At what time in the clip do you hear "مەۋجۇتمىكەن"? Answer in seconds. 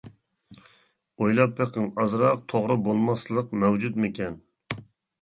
3.65-4.45